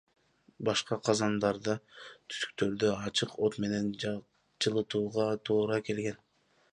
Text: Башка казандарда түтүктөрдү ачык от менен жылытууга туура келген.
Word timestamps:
Башка 0.69 0.95
казандарда 1.09 1.75
түтүктөрдү 1.97 2.89
ачык 3.09 3.35
от 3.49 3.59
менен 3.65 3.91
жылытууга 4.05 5.29
туура 5.51 5.81
келген. 5.91 6.19